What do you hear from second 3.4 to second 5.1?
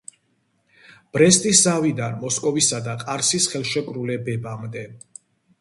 ხელშეკრულებებამდე.